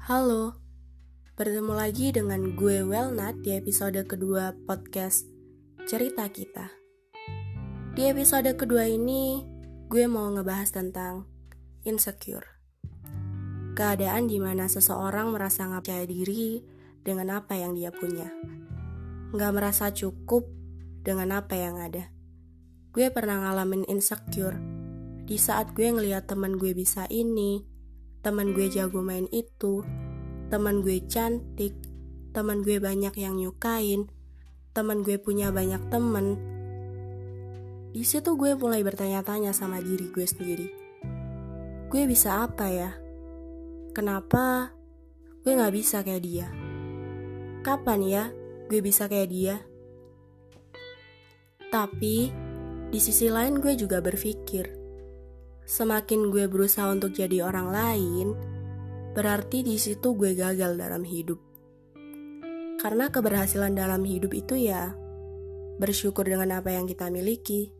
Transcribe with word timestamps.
Halo, 0.00 0.56
bertemu 1.36 1.76
lagi 1.76 2.08
dengan 2.08 2.56
gue 2.56 2.80
Welnat 2.80 3.44
di 3.44 3.52
episode 3.52 4.00
kedua 4.08 4.56
podcast 4.64 5.28
Cerita 5.84 6.24
Kita. 6.32 6.72
Di 7.92 8.08
episode 8.08 8.48
kedua 8.56 8.88
ini, 8.88 9.44
gue 9.92 10.08
mau 10.08 10.24
ngebahas 10.32 10.72
tentang 10.72 11.28
insecure. 11.84 12.48
Keadaan 13.76 14.24
di 14.24 14.40
mana 14.40 14.72
seseorang 14.72 15.36
merasa 15.36 15.68
nggak 15.68 15.84
percaya 15.84 16.08
diri 16.08 16.64
dengan 17.04 17.36
apa 17.36 17.60
yang 17.60 17.76
dia 17.76 17.92
punya. 17.92 18.32
Nggak 19.36 19.52
merasa 19.52 19.92
cukup 19.92 20.48
dengan 21.04 21.44
apa 21.44 21.60
yang 21.60 21.76
ada. 21.76 22.08
Gue 22.96 23.12
pernah 23.12 23.36
ngalamin 23.36 23.84
insecure 23.84 24.56
di 25.28 25.36
saat 25.36 25.76
gue 25.76 25.92
ngeliat 25.92 26.24
teman 26.24 26.56
gue 26.56 26.72
bisa 26.72 27.04
ini, 27.12 27.68
teman 28.20 28.52
gue 28.52 28.68
jago 28.68 29.00
main 29.00 29.24
itu, 29.32 29.80
teman 30.52 30.84
gue 30.84 31.00
cantik, 31.08 31.72
teman 32.36 32.60
gue 32.60 32.76
banyak 32.76 33.16
yang 33.16 33.36
nyukain, 33.40 34.12
teman 34.76 35.00
gue 35.00 35.16
punya 35.16 35.48
banyak 35.48 35.80
temen. 35.88 36.36
Di 37.90 38.06
situ 38.06 38.38
gue 38.38 38.54
mulai 38.54 38.86
bertanya-tanya 38.86 39.50
sama 39.50 39.82
diri 39.82 40.12
gue 40.12 40.26
sendiri. 40.28 40.68
Gue 41.90 42.06
bisa 42.06 42.46
apa 42.46 42.70
ya? 42.70 42.90
Kenapa 43.90 44.70
gue 45.42 45.52
gak 45.58 45.74
bisa 45.74 46.06
kayak 46.06 46.22
dia? 46.22 46.46
Kapan 47.66 48.00
ya 48.06 48.24
gue 48.70 48.78
bisa 48.78 49.10
kayak 49.10 49.28
dia? 49.28 49.56
Tapi 51.70 52.30
di 52.90 52.98
sisi 52.98 53.30
lain 53.30 53.58
gue 53.58 53.74
juga 53.74 53.98
berpikir, 54.02 54.79
semakin 55.70 56.34
gue 56.34 56.50
berusaha 56.50 56.90
untuk 56.90 57.14
jadi 57.14 57.46
orang 57.46 57.70
lain, 57.70 58.34
berarti 59.14 59.62
di 59.62 59.78
situ 59.78 60.18
gue 60.18 60.34
gagal 60.34 60.74
dalam 60.74 61.06
hidup. 61.06 61.38
Karena 62.82 63.06
keberhasilan 63.06 63.78
dalam 63.78 64.02
hidup 64.02 64.34
itu 64.34 64.58
ya 64.58 64.90
bersyukur 65.78 66.26
dengan 66.26 66.58
apa 66.58 66.74
yang 66.74 66.90
kita 66.90 67.06
miliki. 67.06 67.70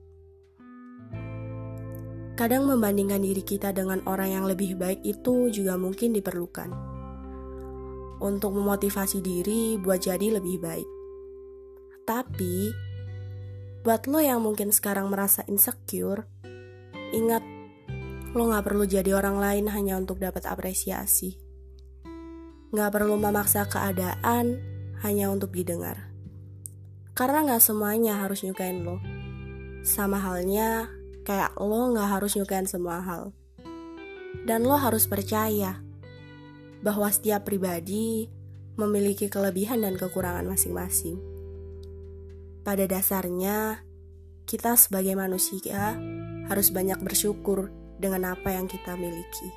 Kadang 2.39 2.71
membandingkan 2.71 3.21
diri 3.21 3.43
kita 3.43 3.75
dengan 3.75 4.07
orang 4.07 4.39
yang 4.39 4.45
lebih 4.47 4.79
baik 4.79 5.03
itu 5.03 5.51
juga 5.51 5.75
mungkin 5.75 6.15
diperlukan. 6.15 6.71
Untuk 8.23 8.55
memotivasi 8.55 9.19
diri 9.19 9.77
buat 9.77 10.01
jadi 10.01 10.39
lebih 10.39 10.57
baik. 10.63 10.89
Tapi, 12.07 12.71
buat 13.83 14.07
lo 14.09 14.21
yang 14.23 14.41
mungkin 14.41 14.73
sekarang 14.73 15.13
merasa 15.13 15.45
insecure, 15.49 16.25
ingat 17.13 17.59
Lo 18.31 18.47
gak 18.47 18.62
perlu 18.62 18.86
jadi 18.86 19.11
orang 19.19 19.42
lain 19.42 19.67
hanya 19.75 19.98
untuk 19.98 20.23
dapat 20.23 20.47
apresiasi. 20.47 21.34
Gak 22.70 22.91
perlu 22.95 23.19
memaksa 23.19 23.67
keadaan 23.67 24.62
hanya 25.03 25.34
untuk 25.34 25.50
didengar. 25.50 26.14
Karena 27.11 27.42
gak 27.42 27.59
semuanya 27.59 28.22
harus 28.22 28.47
nyukain 28.47 28.87
lo. 28.87 29.03
Sama 29.83 30.22
halnya 30.22 30.87
kayak 31.27 31.59
lo 31.59 31.91
gak 31.91 32.06
harus 32.06 32.39
nyukain 32.39 32.70
semua 32.70 33.03
hal. 33.03 33.34
Dan 34.47 34.62
lo 34.62 34.78
harus 34.78 35.11
percaya 35.11 35.83
bahwa 36.87 37.11
setiap 37.11 37.50
pribadi 37.50 38.31
memiliki 38.78 39.27
kelebihan 39.27 39.83
dan 39.83 39.98
kekurangan 39.98 40.47
masing-masing. 40.47 41.19
Pada 42.62 42.87
dasarnya, 42.87 43.83
kita 44.47 44.78
sebagai 44.78 45.19
manusia 45.19 45.98
harus 46.47 46.70
banyak 46.70 47.03
bersyukur 47.03 47.75
dengan 48.01 48.33
apa 48.33 48.56
yang 48.56 48.65
kita 48.65 48.97
miliki. 48.97 49.53